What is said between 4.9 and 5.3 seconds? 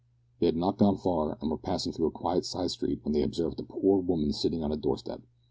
step.